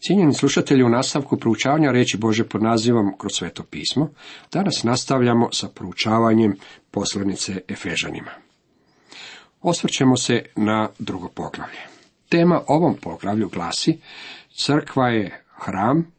[0.00, 4.10] Cijenjeni slušatelji, u nastavku proučavanja reći Bože pod nazivom kroz sveto pismo,
[4.52, 6.56] danas nastavljamo sa proučavanjem
[6.90, 8.30] poslanice Efežanima.
[9.62, 11.80] Osvrćemo se na drugo poglavlje.
[12.28, 13.98] Tema ovom poglavlju glasi
[14.52, 16.12] Crkva je hram,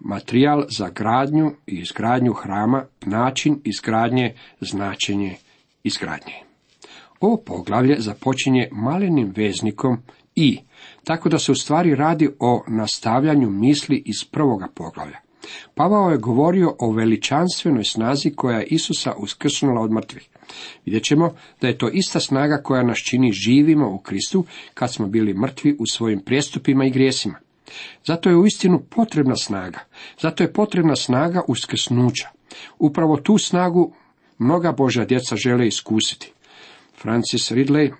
[0.00, 5.36] materijal za gradnju i izgradnju hrama, način izgradnje, značenje
[5.82, 6.34] izgradnje.
[7.20, 10.02] Ovo poglavlje započinje malenim veznikom
[10.34, 10.58] i,
[11.04, 15.18] tako da se u stvari radi o nastavljanju misli iz prvoga poglavlja.
[15.74, 20.28] Pavao je govorio o veličanstvenoj snazi koja je Isusa uskrsnula od mrtvih.
[20.84, 25.06] Vidjet ćemo da je to ista snaga koja nas čini živima u Kristu kad smo
[25.06, 27.38] bili mrtvi u svojim prijestupima i grijesima.
[28.04, 29.78] Zato je uistinu potrebna snaga.
[30.20, 32.28] Zato je potrebna snaga uskrsnuća.
[32.78, 33.92] Upravo tu snagu
[34.38, 36.32] mnoga Božja djeca žele iskusiti.
[37.02, 37.92] Francis Ridley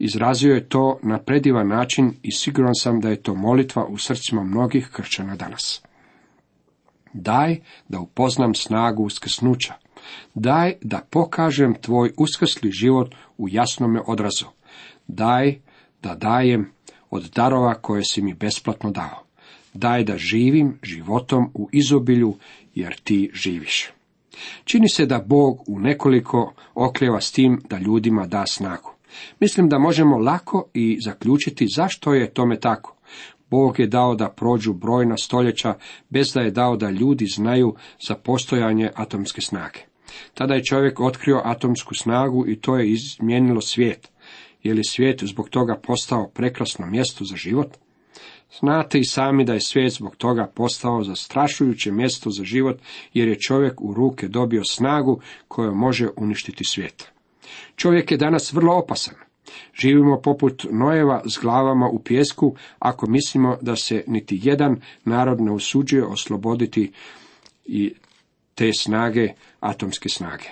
[0.00, 4.42] izrazio je to na predivan način i siguran sam da je to molitva u srcima
[4.42, 5.82] mnogih kršćana danas.
[7.12, 9.74] Daj da upoznam snagu uskrsnuća.
[10.34, 14.46] Daj da pokažem tvoj uskrsli život u jasnome odrazu.
[15.06, 15.58] Daj
[16.02, 16.70] da dajem
[17.10, 19.24] od darova koje si mi besplatno dao.
[19.74, 22.36] Daj da živim životom u izobilju,
[22.74, 23.90] jer ti živiš.
[24.64, 28.89] Čini se da Bog u nekoliko okljeva s tim da ljudima da snagu.
[29.40, 32.96] Mislim da možemo lako i zaključiti zašto je tome tako.
[33.50, 35.74] Bog je dao da prođu brojna stoljeća
[36.08, 37.74] bez da je dao da ljudi znaju
[38.08, 39.78] za postojanje atomske snage.
[40.34, 44.08] Tada je čovjek otkrio atomsku snagu i to je izmijenilo svijet.
[44.62, 47.76] Je li svijet zbog toga postao prekrasno mjesto za život?
[48.60, 52.80] Znate i sami da je svijet zbog toga postao zastrašujuće mjesto za život,
[53.14, 57.12] jer je čovjek u ruke dobio snagu koja može uništiti svijet.
[57.80, 59.14] Čovjek je danas vrlo opasan.
[59.80, 65.52] Živimo poput nojeva s glavama u pjesku, ako mislimo da se niti jedan narod ne
[65.52, 66.92] usuđuje osloboditi
[67.64, 67.94] i
[68.54, 69.28] te snage,
[69.60, 70.44] atomske snage.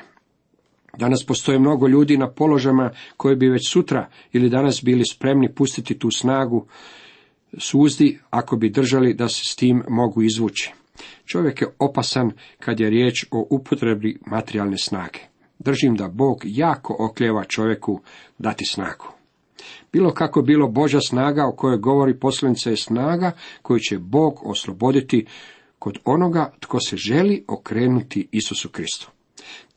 [0.99, 5.99] Danas postoje mnogo ljudi na položajima koji bi već sutra ili danas bili spremni pustiti
[5.99, 6.67] tu snagu
[7.59, 10.73] suzdi ako bi držali da se s tim mogu izvući.
[11.25, 12.31] Čovjek je opasan
[12.61, 15.19] kad je riječ o upotrebi materijalne snage.
[15.59, 18.01] Držim da Bog jako okljeva čovjeku
[18.39, 19.07] dati snagu.
[19.93, 23.33] Bilo kako bilo Božja snaga o kojoj govori poslanica je snaga
[23.63, 25.27] koju će Bog osloboditi
[25.79, 29.11] kod onoga tko se želi okrenuti Isusu Kristu.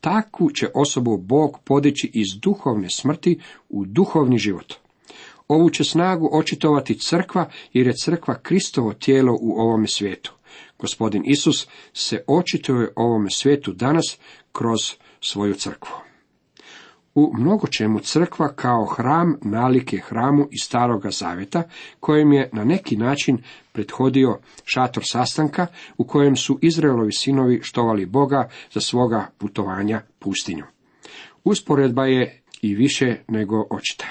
[0.00, 4.74] Takvu će osobu Bog podići iz duhovne smrti u duhovni život.
[5.48, 10.34] Ovu će snagu očitovati crkva jer je crkva Kristovo tijelo u ovome svijetu.
[10.78, 14.18] Gospodin Isus se očituje ovome svijetu danas
[14.52, 14.78] kroz
[15.22, 15.92] svoju crkvu.
[17.14, 21.62] U mnogo čemu crkva kao hram nalike hramu iz staroga zavjeta,
[22.00, 23.38] kojem je na neki način
[23.72, 25.66] prethodio šator sastanka,
[25.98, 30.64] u kojem su Izraelovi sinovi štovali Boga za svoga putovanja pustinju.
[31.44, 34.06] Usporedba je i više nego očita.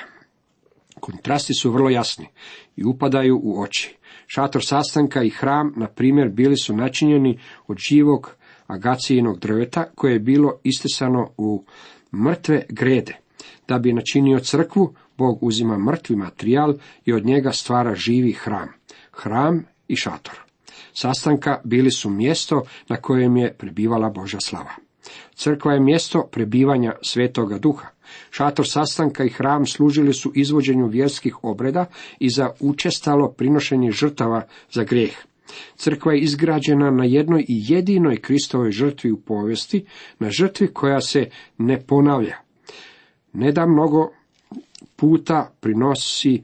[1.00, 2.28] Kontrasti su vrlo jasni
[2.76, 3.96] i upadaju u oči.
[4.28, 8.36] Šator sastanka i hram, na primjer, bili su načinjeni od živog
[8.72, 11.64] agacijinog drveta koje je bilo istesano u
[12.14, 13.18] mrtve grede.
[13.68, 16.74] Da bi načinio crkvu, Bog uzima mrtvi materijal
[17.06, 18.70] i od njega stvara živi hram.
[19.12, 20.40] Hram i šator.
[20.94, 24.72] Sastanka bili su mjesto na kojem je prebivala Božja slava.
[25.36, 27.88] Crkva je mjesto prebivanja svetoga duha.
[28.32, 31.86] Šator sastanka i hram služili su izvođenju vjerskih obreda
[32.20, 35.16] i za učestalo prinošenje žrtava za grijeh.
[35.76, 39.86] Crkva je izgrađena na jednoj i jedinoj Kristovoj žrtvi u povijesti,
[40.20, 42.38] na žrtvi koja se ne ponavlja.
[43.34, 44.12] Ne da mnogo
[44.96, 46.44] puta prinosi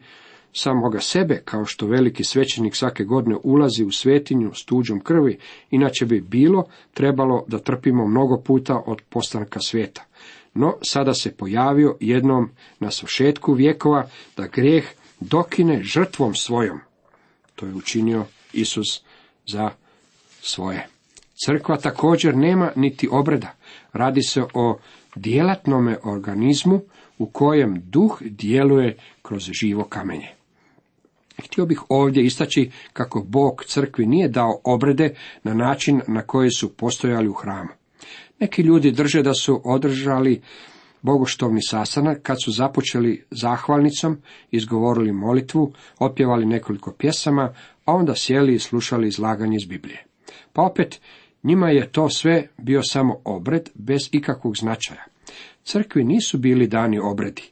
[0.53, 5.38] samoga sebe, kao što veliki svećenik svake godine ulazi u svetinju s tuđom krvi,
[5.72, 6.63] inače bi bilo
[6.94, 10.06] trebalo da trpimo mnogo puta od postanka svijeta.
[10.53, 14.85] No, sada se pojavio jednom na svršetku vjekova da grijeh
[15.19, 16.79] dokine žrtvom svojom.
[17.56, 19.03] To je učinio Isus
[19.47, 19.70] za
[20.41, 20.88] svoje.
[21.46, 23.53] Crkva također nema niti obreda.
[23.94, 24.78] Radi se o
[25.16, 26.82] djelatnome organizmu
[27.17, 30.28] u kojem duh djeluje kroz živo kamenje.
[31.46, 36.73] Htio bih ovdje istaći kako Bog crkvi nije dao obrede na način na koji su
[36.73, 37.70] postojali u hramu.
[38.40, 40.41] Neki ljudi drže da su održali
[41.02, 44.17] bogoštovni sastanak kad su započeli zahvalnicom,
[44.52, 47.53] izgovorili molitvu, opjevali nekoliko pjesama,
[47.87, 50.05] a onda sjeli i slušali izlaganje iz Biblije.
[50.53, 51.01] Pa opet,
[51.43, 55.03] njima je to sve bio samo obred bez ikakvog značaja.
[55.63, 57.43] Crkvi nisu bili dani obredi.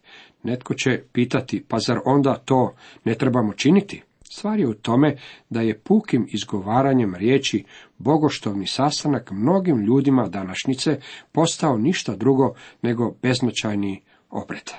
[0.43, 4.01] Netko će pitati, pa zar onda to ne trebamo činiti?
[4.31, 5.17] Stvar je u tome
[5.49, 7.63] da je pukim izgovaranjem riječi
[7.97, 10.99] bogoštovni sastanak mnogim ljudima današnjice
[11.31, 14.71] postao ništa drugo nego beznačajni obred.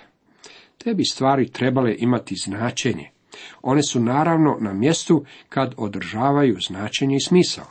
[0.79, 3.16] Te bi stvari trebale imati značenje.
[3.62, 7.67] One su naravno na mjestu kad održavaju značenje i smisao.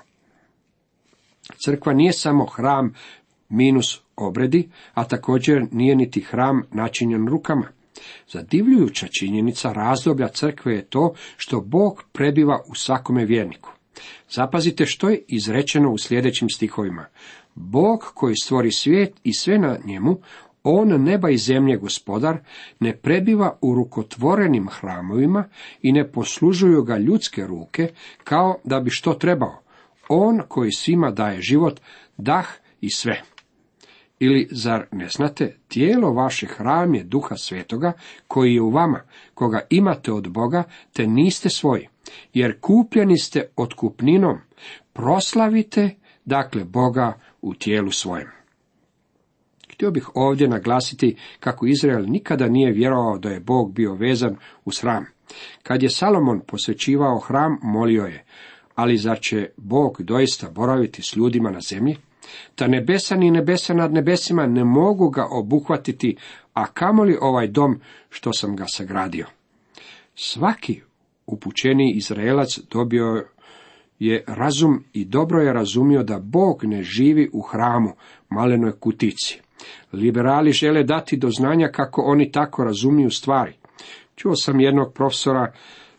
[1.66, 2.94] Crkva nije samo hram
[3.50, 7.68] minus obredi, a također nije niti hram načinjen rukama.
[8.28, 13.70] Zadivljujuća činjenica razdoblja crkve je to što Bog prebiva u svakome vjerniku.
[14.30, 17.06] Zapazite što je izrečeno u sljedećim stihovima.
[17.56, 20.20] Bog koji stvori svijet i sve na njemu,
[20.68, 22.38] on neba i zemlje gospodar,
[22.80, 25.44] ne prebiva u rukotvorenim hramovima
[25.82, 27.90] i ne poslužuju ga ljudske ruke,
[28.24, 29.62] kao da bi što trebao.
[30.10, 31.80] On koji svima daje život,
[32.18, 32.48] dah
[32.82, 33.22] i sve.
[34.20, 37.94] Ili zar ne znate, tijelo vaše hram je duha svetoga,
[38.28, 39.02] koji je u vama,
[39.34, 40.64] koga imate od Boga,
[40.94, 41.88] te niste svoji,
[42.34, 44.38] jer kupljeni ste otkupninom,
[44.94, 45.90] proslavite,
[46.26, 48.45] dakle, Boga u tijelu svojem.
[49.76, 54.36] Htio bih ovdje naglasiti kako Izrael nikada nije vjerovao da je Bog bio vezan
[54.66, 55.06] uz hram.
[55.64, 58.26] Kad je Salomon posvećivao hram, molio je,
[58.76, 61.98] ali zar će Bog doista boraviti s ljudima na zemlji?
[62.56, 66.18] Ta nebesa ni nebesa nad nebesima ne mogu ga obuhvatiti,
[66.54, 67.80] a kamoli ovaj dom
[68.10, 69.26] što sam ga sagradio.
[70.16, 70.82] Svaki
[71.26, 73.28] upućeni Izraelac dobio
[74.00, 77.94] je razum i dobro je razumio da Bog ne živi u hramu,
[78.30, 79.45] malenoj kutici.
[79.94, 83.54] Liberali žele dati do znanja kako oni tako razumiju stvari.
[84.16, 85.52] Čuo sam jednog profesora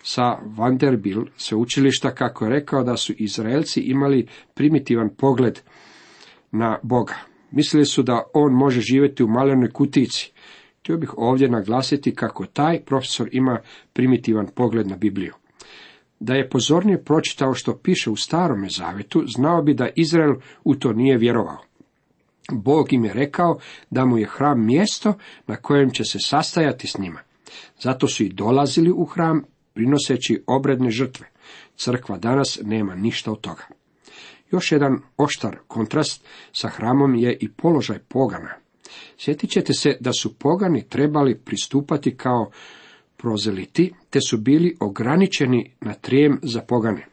[0.02, 5.60] sa Vanderbilt sveučilišta kako je rekao da su Izraelci imali primitivan pogled
[6.52, 7.14] na Boga.
[7.50, 10.32] Mislili su da on može živjeti u malenoj kutici.
[10.80, 13.60] Htio bih ovdje naglasiti kako taj profesor ima
[13.92, 15.34] primitivan pogled na Bibliju.
[16.20, 20.92] Da je pozornije pročitao što piše u starome zavetu, znao bi da Izrael u to
[20.92, 21.58] nije vjerovao.
[22.52, 23.58] Bog im je rekao
[23.90, 25.14] da mu je hram mjesto
[25.46, 27.20] na kojem će se sastajati s njima.
[27.80, 29.42] Zato su i dolazili u hram
[29.74, 31.26] prinoseći obredne žrtve.
[31.76, 33.62] Crkva danas nema ništa od toga.
[34.50, 38.54] Još jedan oštar kontrast sa hramom je i položaj pogana.
[39.18, 42.50] Sjetit ćete se da su pogani trebali pristupati kao
[43.16, 47.06] prozeliti, te su bili ograničeni na trijem za pogane.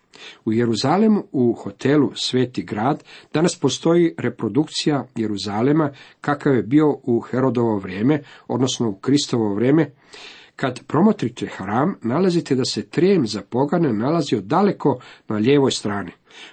[0.46, 7.78] U Jeruzalemu u hotelu Sveti grad danas postoji reprodukcija Jeruzalema kakav je bio u Herodovo
[7.78, 9.92] vrijeme, odnosno u Kristovo vrijeme.
[10.56, 16.12] Kad promotrite hram, nalazite da se trijem za pogane nalazio daleko na lijevoj strani.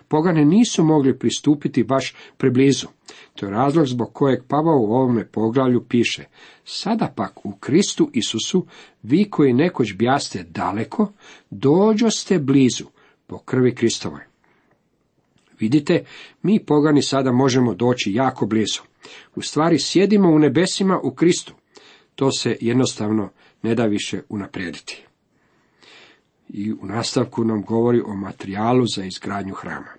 [0.09, 2.87] Pogane nisu mogli pristupiti baš preblizu.
[3.35, 6.25] To je razlog zbog kojeg Pavao u ovome poglavlju piše
[6.65, 8.67] Sada pak u Kristu Isusu,
[9.03, 11.12] vi koji nekoć bjaste daleko,
[11.51, 12.85] dođoste blizu,
[13.31, 14.21] po krvi Kristovoj.
[15.59, 16.05] Vidite,
[16.43, 18.81] mi pogani sada možemo doći jako blizu.
[19.35, 21.55] U stvari sjedimo u nebesima u Kristu.
[22.15, 23.31] To se jednostavno
[23.62, 25.05] ne da više unaprijediti
[26.49, 29.91] i u nastavku nam govori o materijalu za izgradnju hrama.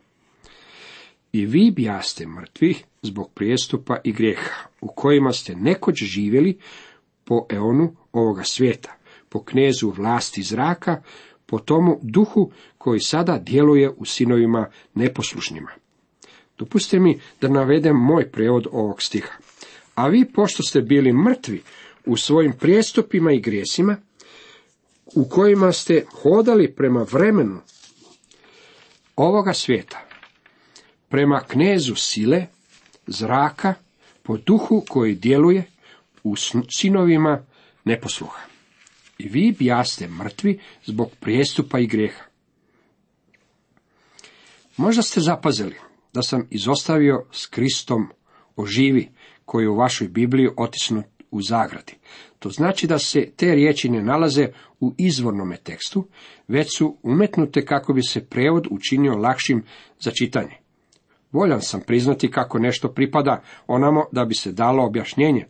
[1.32, 6.60] I vi bijaste mrtvi zbog prijestupa i grijeha, u kojima ste nekoć živjeli
[7.24, 8.98] po eonu ovoga svijeta,
[9.30, 11.02] po knezu vlasti zraka,
[11.52, 15.72] po tomu duhu koji sada djeluje u sinovima neposlušnjima.
[16.58, 19.34] Dopustite mi da navedem moj prevod ovog stiha.
[19.96, 21.62] A vi, pošto ste bili mrtvi
[22.06, 23.98] u svojim prijestupima i grijesima,
[25.16, 27.60] u kojima ste hodali prema vremenu
[29.16, 30.08] ovoga svijeta,
[31.10, 32.46] prema knezu sile,
[33.08, 33.74] zraka,
[34.24, 35.64] po duhu koji djeluje
[36.24, 36.36] u
[36.70, 37.46] sinovima
[37.86, 38.51] neposluha.
[39.22, 42.24] I vi bijaste mrtvi zbog prijestupa i grijeha.
[44.78, 45.76] Možda ste zapazili
[46.14, 48.08] da sam izostavio s Kristom
[48.56, 49.10] oživi,
[49.46, 51.94] koji je u vašoj Bibliji otisnut u zagradi.
[52.40, 54.48] To znači da se te riječi ne nalaze
[54.80, 56.08] u izvornome tekstu,
[56.48, 59.64] već su umetnute kako bi se prevod učinio lakšim
[60.00, 60.58] za čitanje.
[61.32, 65.46] Voljan sam priznati kako nešto pripada onamo da bi se dalo objašnjenje,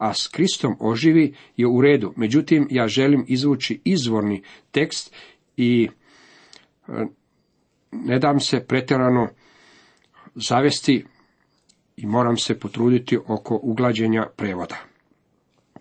[0.00, 2.12] a s Kristom oživi je u redu.
[2.16, 5.14] Međutim, ja želim izvući izvorni tekst
[5.56, 5.88] i
[6.88, 6.92] e,
[7.92, 9.28] ne dam se pretjerano
[10.34, 11.04] zavesti
[11.96, 14.90] i moram se potruditi oko uglađenja prevoda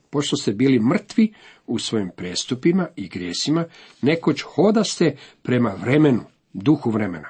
[0.10, 1.34] pošto ste bili mrtvi
[1.68, 3.66] u svojim prestupima i grijesima,
[4.02, 6.24] nekoć hodaste prema vremenu,
[6.54, 7.28] duhu vremena.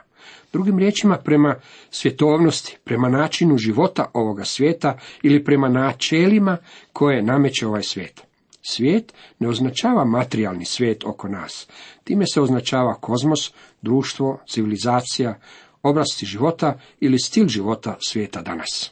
[0.53, 1.56] Drugim riječima, prema
[1.89, 6.58] svjetovnosti, prema načinu života ovoga svijeta ili prema načelima
[6.94, 8.22] koje nameće ovaj svijet.
[8.62, 11.68] Svijet ne označava materijalni svijet oko nas.
[12.03, 15.39] Time se označava kozmos, društvo, civilizacija,
[15.84, 18.91] oblasti života ili stil života svijeta danas.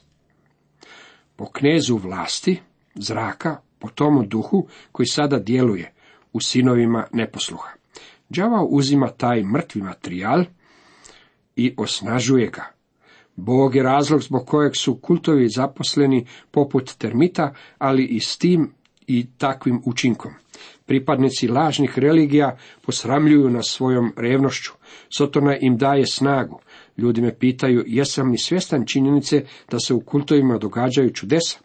[1.35, 2.59] Po knezu vlasti,
[2.95, 5.93] zraka, po tomu duhu koji sada djeluje
[6.33, 7.69] u sinovima neposluha.
[8.29, 10.43] Đavao uzima taj mrtvi materijal
[11.57, 12.77] i osnažuje ga.
[13.35, 18.71] Bog je razlog zbog kojeg su kultovi zaposleni poput termita, ali i s tim
[19.07, 20.31] i takvim učinkom.
[20.85, 24.71] Pripadnici lažnih religija posramljuju nas svojom revnošću.
[25.09, 26.59] Sotona im daje snagu.
[26.97, 31.59] Ljudi me pitaju, jesam li svjestan činjenice da se u kultovima događaju čudesa?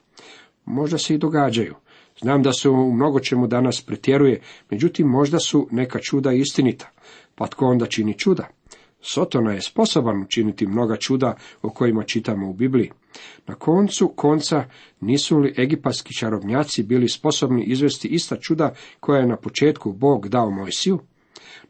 [0.65, 1.75] Možda se i događaju.
[2.21, 6.91] Znam da se u mnogo čemu danas pretjeruje, međutim možda su neka čuda istinita.
[7.35, 8.49] Pa tko onda čini čuda?
[9.03, 12.91] Sotona je sposoban učiniti mnoga čuda o kojima čitamo u Bibliji.
[13.47, 14.65] Na koncu konca
[15.01, 20.51] nisu li egipatski čarobnjaci bili sposobni izvesti ista čuda koja je na početku Bog dao
[20.51, 20.99] Mojsiju?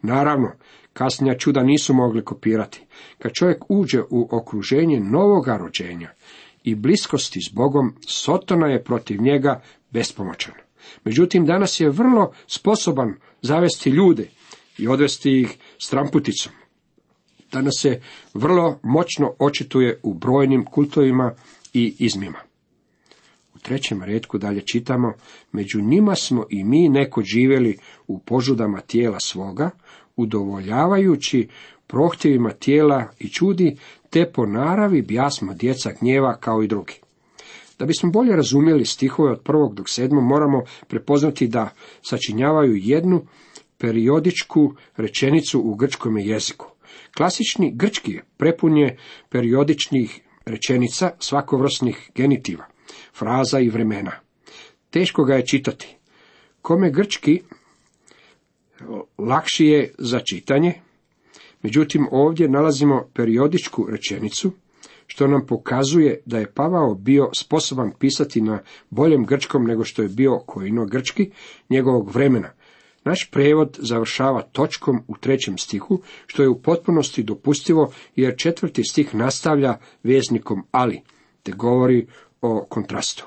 [0.03, 0.53] Naravno,
[0.93, 2.83] kasnija čuda nisu mogli kopirati.
[3.19, 6.11] Kad čovjek uđe u okruženje novoga rođenja
[6.65, 10.55] i bliskosti s Bogom, Sotona je protiv njega bespomoćan.
[11.05, 14.29] Međutim, danas je vrlo sposoban zavesti ljude
[14.79, 16.62] i odvesti ih stramputicom
[17.53, 18.01] danas se
[18.35, 21.35] vrlo moćno očituje u brojnim kultovima
[21.73, 22.39] i izmima.
[23.55, 25.13] U trećem redku dalje čitamo,
[25.53, 29.71] među njima smo i mi neko živjeli u požudama tijela svoga,
[30.17, 31.49] udovoljavajući
[31.87, 33.77] prohtjevima tijela i čudi,
[34.11, 36.95] te po naravi bjasmo djeca gnjeva kao i drugi.
[37.79, 41.69] Da bismo bolje razumjeli stihove od prvog do sedmog, moramo prepoznati da
[42.03, 43.23] sačinjavaju jednu
[43.79, 46.72] periodičku rečenicu u grčkom jeziku.
[47.17, 48.97] Klasični grčki prepun je
[49.29, 52.65] periodičnih rečenica svakovrsnih genitiva,
[53.15, 54.13] fraza i vremena.
[54.91, 55.97] Teško ga je čitati.
[56.63, 57.43] Kome grčki
[59.19, 60.75] lakši je za čitanje,
[61.63, 64.53] međutim ovdje nalazimo periodičku rečenicu,
[65.07, 70.09] što nam pokazuje da je Pavao bio sposoban pisati na boljem grčkom nego što je
[70.09, 71.31] bio kojino grčki
[71.71, 72.53] njegovog vremena,
[73.05, 79.15] naš prevod završava točkom u trećem stihu, što je u potpunosti dopustivo, jer četvrti stih
[79.15, 81.01] nastavlja veznikom ali,
[81.43, 82.07] te govori
[82.41, 83.27] o kontrastu.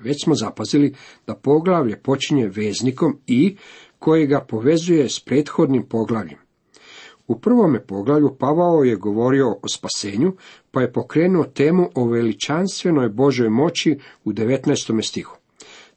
[0.00, 0.94] Već smo zapazili
[1.26, 3.56] da poglavlje počinje veznikom i
[3.98, 6.38] koji ga povezuje s prethodnim poglavljem.
[7.26, 10.32] U prvome poglavlju Pavao je govorio o spasenju,
[10.70, 15.08] pa je pokrenuo temu o veličanstvenoj Božoj moći u 19.
[15.08, 15.36] stihu.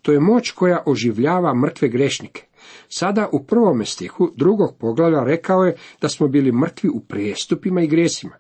[0.01, 2.45] To je moć koja oživljava mrtve grešnike.
[2.89, 7.87] Sada u prvome stihu drugog poglavlja rekao je da smo bili mrtvi u prijestupima i
[7.87, 8.35] gresima.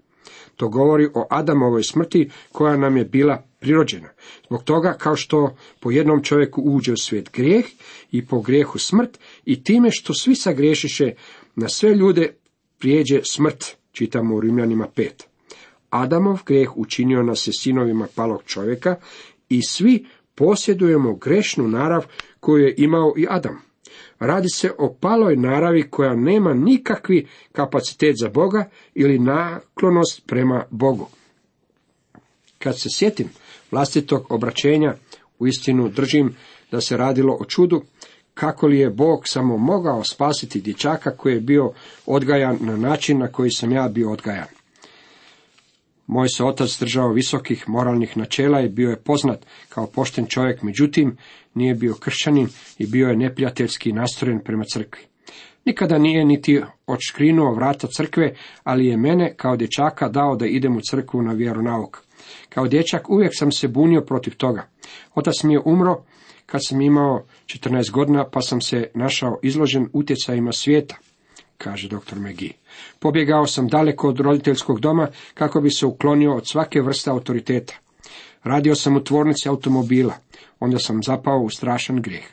[0.55, 4.09] To govori o Adamovoj smrti koja nam je bila prirođena.
[4.45, 7.65] Zbog toga kao što po jednom čovjeku uđe u svijet grijeh
[8.11, 11.11] i po grijehu smrt i time što svi sagrešiše
[11.55, 12.33] na sve ljude
[12.79, 15.09] prijeđe smrt, čitamo u Rimljanima 5.
[15.89, 18.95] Adamov grijeh učinio nas je sinovima palog čovjeka
[19.49, 22.05] i svi posjedujemo grešnu narav
[22.39, 23.61] koju je imao i Adam.
[24.19, 31.07] Radi se o paloj naravi koja nema nikakvi kapacitet za Boga ili naklonost prema Bogu.
[32.59, 33.29] Kad se sjetim
[33.71, 34.93] vlastitog obraćenja,
[35.39, 36.35] u istinu držim
[36.71, 37.83] da se radilo o čudu,
[38.33, 41.71] kako li je Bog samo mogao spasiti dječaka koji je bio
[42.05, 44.54] odgajan na način na koji sam ja bio odgajan.
[46.07, 51.17] Moj se otac držao visokih moralnih načela i bio je poznat kao pošten čovjek, međutim
[51.53, 52.47] nije bio kršćanin
[52.77, 55.01] i bio je neprijateljski nastrojen prema crkvi.
[55.65, 60.81] Nikada nije niti odškrinuo vrata crkve, ali je mene kao dječaka dao da idem u
[60.89, 62.03] crkvu na vjeronauk.
[62.49, 64.67] Kao dječak uvijek sam se bunio protiv toga.
[65.15, 66.03] Otac mi je umro
[66.45, 70.95] kad sam imao 14 godina, pa sam se našao izložen utjecajima svijeta
[71.57, 72.15] kaže dr.
[72.15, 72.53] McGee.
[72.99, 77.73] Pobjegao sam daleko od roditeljskog doma kako bi se uklonio od svake vrste autoriteta.
[78.43, 80.13] Radio sam u tvornici automobila,
[80.59, 82.25] onda sam zapao u strašan grijeh.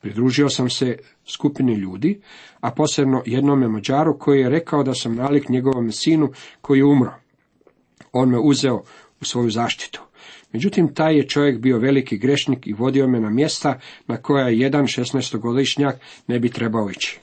[0.00, 2.20] Pridružio sam se skupini ljudi,
[2.60, 7.12] a posebno jednome Mađaru koji je rekao da sam nalik njegovom sinu koji je umro.
[8.12, 8.82] On me uzeo
[9.20, 10.02] u svoju zaštitu.
[10.52, 14.86] Međutim, taj je čovjek bio veliki grešnik i vodio me na mjesta na koja jedan
[14.86, 17.20] šesnaestogodišnjak ne bi trebao ići.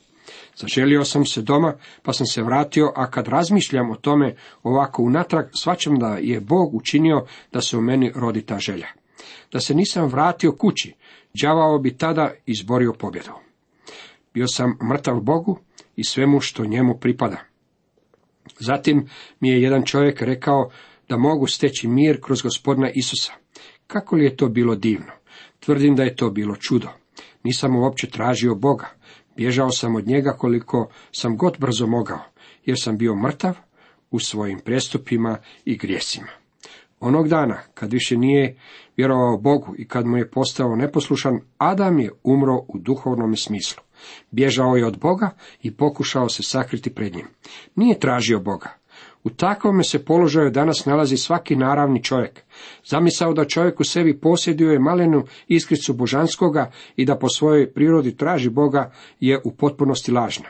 [0.56, 5.46] Zaželio sam se doma, pa sam se vratio, a kad razmišljam o tome ovako unatrag,
[5.54, 8.88] svačam da je Bog učinio da se u meni rodi ta želja.
[9.52, 10.94] Da se nisam vratio kući,
[11.34, 13.32] đavao bi tada izborio pobjedu.
[14.34, 15.60] Bio sam mrtav Bogu
[15.96, 17.38] i svemu što njemu pripada.
[18.60, 19.08] Zatim
[19.40, 20.70] mi je jedan čovjek rekao
[21.10, 23.34] da mogu steći mir kroz gospodina Isusa.
[23.88, 25.12] Kako li je to bilo divno?
[25.60, 26.88] Tvrdim da je to bilo čudo.
[27.44, 28.88] Nisam uopće tražio Boga.
[29.38, 32.20] Bježao sam od njega koliko sam god brzo mogao,
[32.66, 33.56] jer sam bio mrtav
[34.12, 36.28] u svojim prestupima i grijesima.
[37.00, 38.58] Onog dana, kad više nije
[38.98, 43.84] vjerovao Bogu i kad mu je postao neposlušan, Adam je umro u duhovnom smislu.
[44.32, 45.30] Bježao je od Boga
[45.62, 47.28] i pokušao se sakriti pred njim.
[47.76, 48.83] Nije tražio Boga.
[49.24, 52.44] U takvome se položaju danas nalazi svaki naravni čovjek.
[52.86, 58.50] Zamisao da čovjek u sebi posjeduje malenu iskricu božanskoga i da po svojoj prirodi traži
[58.50, 60.48] Boga je u potpunosti lažna.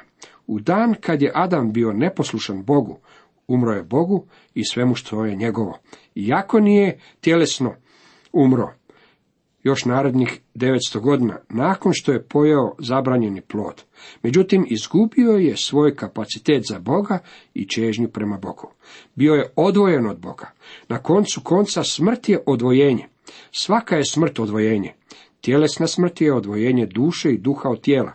[0.48, 3.00] U dan kad je Adam bio neposlušan Bogu,
[3.48, 5.80] umro je Bogu i svemu što je njegovo.
[6.16, 7.76] Iako nije tjelesno
[8.34, 8.74] umro,
[9.64, 13.84] još narednih 900 godina, nakon što je pojeo zabranjeni plod.
[14.24, 17.20] Međutim, izgubio je svoj kapacitet za Boga
[17.54, 18.72] i čežnju prema Bogu.
[19.16, 20.52] Bio je odvojen od Boga.
[20.90, 23.08] Na koncu konca smrt je odvojenje.
[23.52, 24.94] Svaka je smrt odvojenje.
[25.42, 28.14] Tjelesna smrt je odvojenje duše i duha od tijela.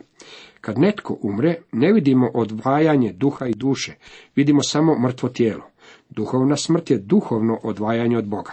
[0.60, 3.94] Kad netko umre, ne vidimo odvajanje duha i duše,
[4.36, 5.62] vidimo samo mrtvo tijelo.
[6.10, 8.52] Duhovna smrt je duhovno odvajanje od Boga.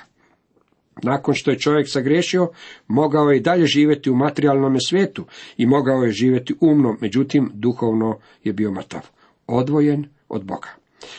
[1.04, 2.50] Nakon što je čovjek sagriješio,
[2.88, 5.26] mogao je i dalje živjeti u materijalnom svijetu
[5.58, 9.02] i mogao je živjeti umno, međutim duhovno je bio mrtav,
[9.48, 10.70] odvojen od Boga.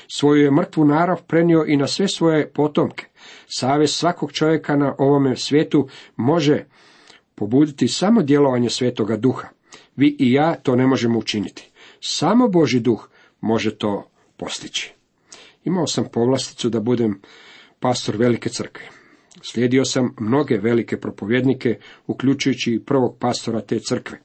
[0.08, 3.06] Svoju je mrtvu narav prenio i na sve svoje potomke.
[3.46, 6.64] Savez svakog čovjeka na ovome svijetu može
[7.34, 9.48] pobuditi samo djelovanje svetoga duha.
[9.96, 11.70] Vi i ja to ne možemo učiniti.
[12.00, 13.08] Samo Boži duh
[13.40, 14.94] može to postići.
[15.64, 17.20] Imao sam povlasticu da budem
[17.80, 18.88] pastor velike crkve.
[19.50, 24.18] Slijedio sam mnoge velike propovjednike, uključujući i prvog pastora te crkve.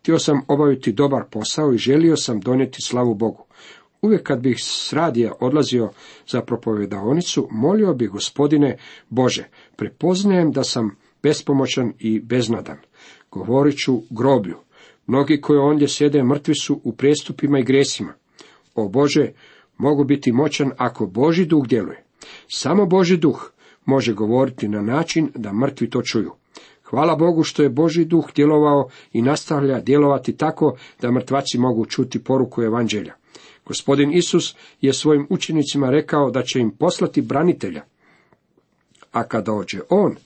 [0.00, 3.44] Htio sam obaviti dobar posao i želio sam donijeti slavu Bogu.
[4.02, 5.90] Uvijek kad bih s radija odlazio
[6.28, 9.44] za propovjedaonicu, molio bih gospodine Bože,
[9.76, 12.78] prepoznajem da sam bespomoćan i beznadan.
[13.30, 14.56] Govorit ću groblju.
[15.06, 18.12] Mnogi koji ondje sjede mrtvi su u prestupima i gresima.
[18.74, 19.32] O Bože,
[19.78, 22.04] mogu biti moćan ako Boži duh djeluje.
[22.48, 23.50] Samo Boži duh
[23.86, 26.32] može govoriti na način da mrtvi to čuju.
[26.82, 32.24] Hvala Bogu što je Boži duh djelovao i nastavlja djelovati tako da mrtvaci mogu čuti
[32.24, 33.14] poruku evanđelja.
[33.66, 37.84] Gospodin Isus je svojim učenicima rekao da će im poslati branitelja.
[39.12, 40.16] A kada ođe on,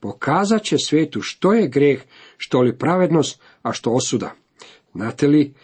[0.00, 2.02] pokazat će svijetu što je greh,
[2.36, 4.32] što li pravednost, a što osuda.
[4.94, 5.54] Znate li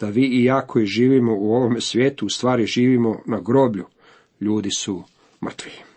[0.00, 3.84] da vi i ja koji živimo u ovome svijetu u stvari živimo na groblju?
[4.40, 5.02] Ljudi su
[5.44, 5.93] mrtvi.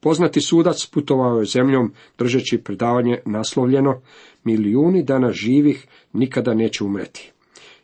[0.00, 4.00] Poznati sudac putovao je zemljom držeći predavanje naslovljeno
[4.44, 7.32] Milijuni dana živih nikada neće umreti.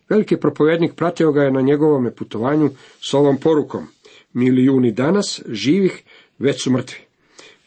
[0.08, 3.86] Veliki propovjednik pratio ga je na njegovome putovanju s ovom porukom.
[4.32, 6.02] Milijuni danas živih
[6.38, 6.98] već su mrtvi.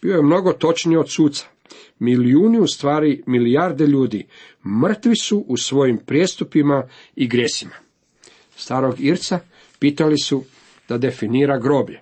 [0.02, 1.46] Bio je mnogo točniji od suca.
[2.00, 4.28] Milijuni, u stvari milijarde ljudi,
[4.84, 7.76] mrtvi su u svojim prijestupima i gresima.
[8.56, 9.40] Starog Irca
[9.80, 10.44] pitali su
[10.90, 12.00] da definira groblje.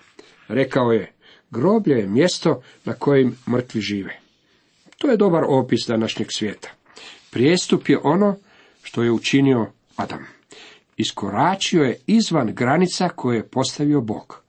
[0.47, 1.11] Rekao je,
[1.51, 4.19] Groblje je mjesto na kojem mrtvi žive.
[4.97, 6.69] To je dobar opis današnjeg svijeta.
[7.31, 8.35] Prijestup je ono
[8.83, 10.25] što je učinio Adam.
[10.97, 14.41] Iskoračio je izvan granica koje je postavio Bog.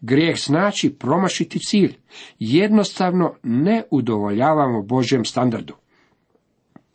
[0.00, 1.94] Grijeh znači promašiti cilj.
[2.38, 5.74] Jednostavno ne udovoljavamo Božjem standardu.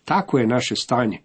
[0.05, 1.21] Tako je naše stanje.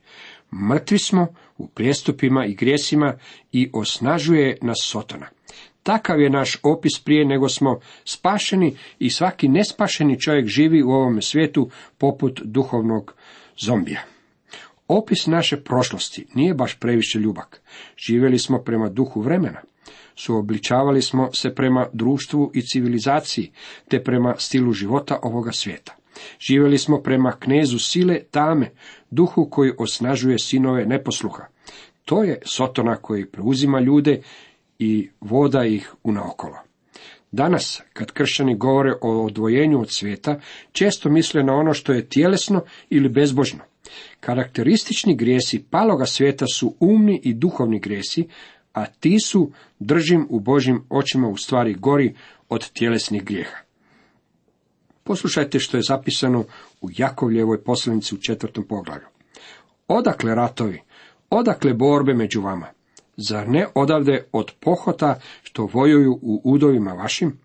[0.70, 1.26] Mrtvi smo
[1.58, 3.14] u prijestupima i grijesima
[3.52, 5.26] i osnažuje nas Sotona.
[5.82, 11.22] Takav je naš opis prije nego smo spašeni i svaki nespašeni čovjek živi u ovome
[11.22, 13.14] svijetu poput duhovnog
[13.58, 14.02] zombija.
[14.88, 17.60] Opis naše prošlosti nije baš previše ljubak.
[17.96, 19.60] Živjeli smo prema duhu vremena.
[20.14, 23.50] Suobličavali smo se prema društvu i civilizaciji,
[23.88, 25.96] te prema stilu života ovoga svijeta.
[26.40, 28.70] Živjeli smo prema knezu sile tame,
[29.10, 31.46] duhu koji osnažuje sinove neposluha.
[32.04, 34.22] To je Sotona koji preuzima ljude
[34.82, 36.56] i voda ih unaokolo.
[37.32, 40.40] Danas, kad kršćani govore o odvojenju od svijeta,
[40.72, 43.60] često misle na ono što je tjelesno ili bezbožno.
[44.20, 48.28] Karakteristični grijesi paloga svijeta su umni i duhovni grijesi,
[48.72, 52.14] a ti su, držim u Božim očima, u stvari gori
[52.48, 53.56] od tjelesnih grijeha.
[55.04, 56.44] Poslušajte što je zapisano
[56.80, 59.06] u Jakovljevoj poslanici u četvrtom poglavlju.
[59.88, 60.80] Odakle ratovi?
[61.30, 62.66] Odakle borbe među vama?
[63.28, 67.38] Zar ne odavde od pohota što vojuju u udovima vašim?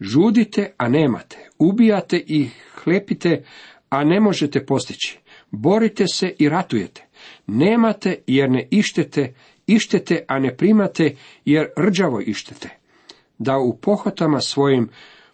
[0.00, 1.50] Žudite, a nemate.
[1.58, 3.44] Ubijate i hlepite,
[3.90, 5.18] a ne možete postići.
[5.50, 7.04] Borite se i ratujete.
[7.46, 9.34] Nemate jer ne ištete,
[9.66, 12.68] ištete, a ne primate jer rđavo ištete.
[13.38, 14.88] Da u pohotama svojim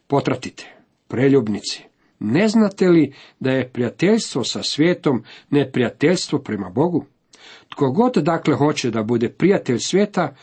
[0.06, 0.64] potratite.
[1.08, 1.84] Preljubnici,
[2.20, 7.04] Ne znate li da je prijateljstvo sa svijetom neprijateljstvo prema Bogu?
[7.68, 10.34] Tko god dakle hoće da bude prijatelj svijeta,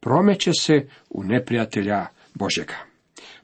[0.00, 2.74] promeće se u neprijatelja Božega.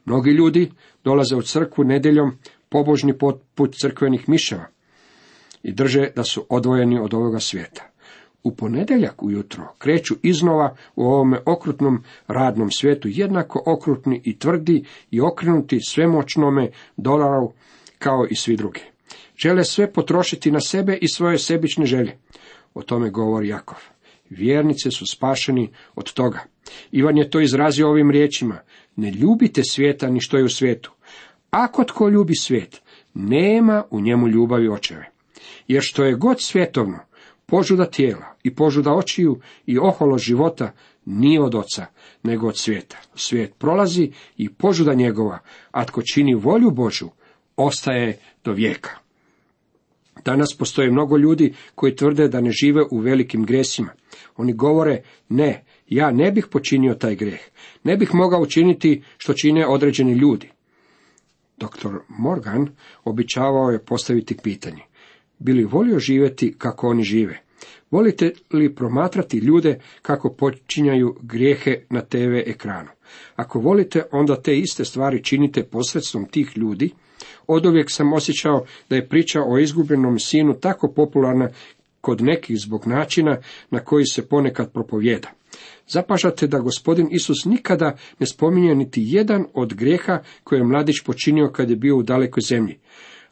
[0.04, 0.70] Mnogi ljudi
[1.04, 4.66] dolaze u crkvu nedjeljom pobožni poput crkvenih miševa
[5.62, 7.82] i drže da su odvojeni od ovoga svijeta.
[8.42, 15.20] U ponedjeljak ujutro kreću iznova u ovome okrutnom radnom svijetu, jednako okrutni i tvrdi i
[15.20, 17.52] okrenuti svemoćnome dolaru
[17.98, 18.80] kao i svi drugi.
[19.36, 22.18] Žele sve potrošiti na sebe i svoje sebične želje.
[22.74, 23.78] O tome govori Jakov.
[24.30, 26.40] Vjernice su spašeni od toga.
[26.92, 28.58] Ivan je to izrazio ovim riječima.
[28.96, 30.92] Ne ljubite svijeta ni što je u svijetu.
[31.50, 32.82] Ako tko ljubi svijet,
[33.14, 35.10] nema u njemu ljubavi očeve.
[35.68, 36.98] Jer što je god svjetovno,
[37.46, 40.72] požuda tijela i požuda očiju i oholo života
[41.04, 41.86] nije od oca,
[42.22, 42.96] nego od svijeta.
[43.14, 45.38] Svijet prolazi i požuda njegova,
[45.70, 47.08] a tko čini volju Božu,
[47.56, 49.03] ostaje do vijeka.
[50.24, 53.90] Danas postoje mnogo ljudi koji tvrde da ne žive u velikim gresima.
[54.36, 57.40] Oni govore, ne, ja ne bih počinio taj greh,
[57.84, 60.50] ne bih mogao učiniti što čine određeni ljudi.
[61.56, 61.88] Dr.
[62.08, 62.68] Morgan
[63.04, 64.82] običavao je postaviti pitanje,
[65.38, 67.40] bi li volio živjeti kako oni žive?
[67.90, 72.88] Volite li promatrati ljude kako počinjaju grijehe na TV ekranu?
[73.36, 76.90] Ako volite, onda te iste stvari činite posredstvom tih ljudi.
[77.46, 81.48] Oduvijek sam osjećao da je priča o izgubljenom sinu tako popularna
[82.00, 83.36] kod nekih zbog načina
[83.70, 85.28] na koji se ponekad propovjeda.
[85.88, 91.50] Zapažate da gospodin Isus nikada ne spominje niti jedan od grijeha koje je mladić počinio
[91.52, 92.78] kad je bio u dalekoj zemlji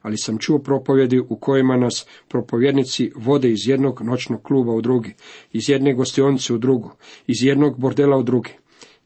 [0.02, 5.14] ali sam čuo propovjedi u kojima nas propovjednici vode iz jednog noćnog kluba u drugi,
[5.52, 6.90] iz jedne gostionice u drugu,
[7.26, 8.50] iz jednog bordela u drugi.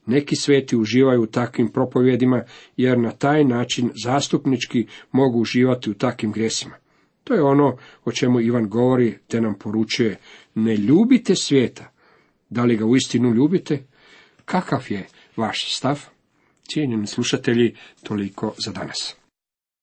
[0.07, 2.43] Neki sveti uživaju u takvim propovjedima,
[2.77, 6.75] jer na taj način zastupnički mogu uživati u takvim gresima.
[7.25, 10.17] To je ono o čemu Ivan govori, te nam poručuje,
[10.55, 11.93] ne ljubite svijeta.
[12.51, 13.87] Da li ga uistinu ljubite?
[14.45, 16.05] Kakav je vaš stav?
[16.69, 19.26] Cijenjeni slušatelji, toliko za danas.